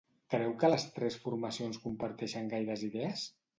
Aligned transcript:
Creu 0.35 0.55
que 0.63 0.71
les 0.73 0.85
tres 0.95 1.17
formacions 1.27 1.79
comparteixen 1.85 2.53
gaires 2.57 2.89
idees? 2.91 3.31